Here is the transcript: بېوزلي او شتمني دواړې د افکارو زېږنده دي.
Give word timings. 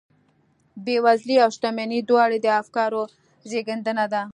بېوزلي 0.85 1.35
او 1.43 1.49
شتمني 1.55 1.99
دواړې 2.09 2.37
د 2.41 2.47
افکارو 2.61 3.01
زېږنده 3.49 4.05
دي. 4.11 4.23